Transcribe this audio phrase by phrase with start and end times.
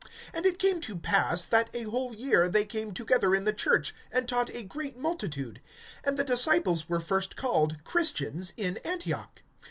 [0.33, 3.93] And it came to pass, that a whole year they came together in the church,
[4.11, 5.61] and taught a great multitude;
[6.03, 9.43] and the disciples were first called Christians in Antioch.